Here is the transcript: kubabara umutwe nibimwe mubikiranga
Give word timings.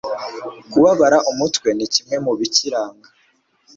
kubabara 0.71 1.17
umutwe 1.31 1.69
nibimwe 1.77 2.15
mubikiranga 2.25 3.07